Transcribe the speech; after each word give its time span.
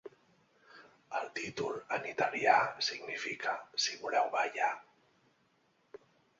El 1.19 1.29
títol 1.39 1.77
en 1.99 2.07
italià 2.13 2.57
significa 2.89 3.55
"Si 3.87 4.01
voleu 4.07 4.35
ballar". 4.39 4.73